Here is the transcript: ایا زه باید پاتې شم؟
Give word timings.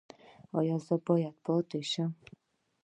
ایا 0.57 0.75
زه 0.85 0.95
باید 1.07 1.35
پاتې 1.45 1.79
شم؟ 1.91 2.11